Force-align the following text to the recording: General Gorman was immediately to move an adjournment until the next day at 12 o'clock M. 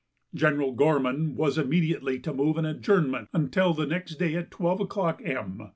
General 0.33 0.71
Gorman 0.71 1.35
was 1.35 1.59
immediately 1.59 2.17
to 2.21 2.33
move 2.33 2.57
an 2.57 2.65
adjournment 2.65 3.29
until 3.33 3.71
the 3.71 3.85
next 3.85 4.15
day 4.15 4.33
at 4.35 4.49
12 4.49 4.79
o'clock 4.81 5.21
M. 5.23 5.69